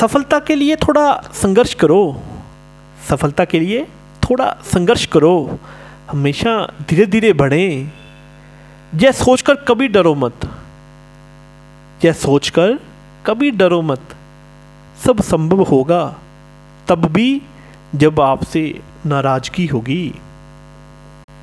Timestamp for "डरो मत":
9.88-10.50, 13.50-14.00